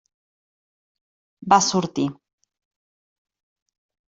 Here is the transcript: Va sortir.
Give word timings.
Va 1.53 1.59
sortir. 1.67 2.07